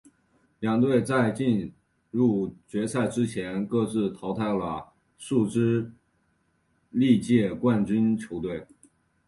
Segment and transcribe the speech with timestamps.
[0.59, 1.71] 两队在进
[2.09, 5.91] 入决赛之前各自淘汰了数支
[6.89, 8.65] 历届冠军球队。